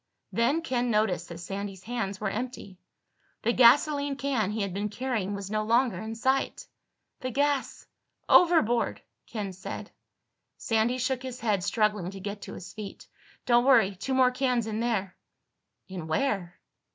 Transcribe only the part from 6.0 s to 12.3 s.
sight. "The gas—overboard!" Ken said. Sandy shook his head, struggling to